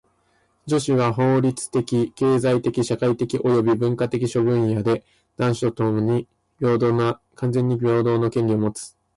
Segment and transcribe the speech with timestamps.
[0.65, 5.05] 女子は法律的・経済的・社会的および文化的諸分野で
[5.37, 5.83] 男子と
[7.35, 8.97] 完全に平等の権利をもつ。